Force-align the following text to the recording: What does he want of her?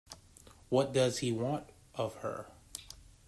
What 0.69 0.93
does 0.93 1.19
he 1.19 1.31
want 1.31 1.69
of 1.93 2.15
her? 2.23 2.47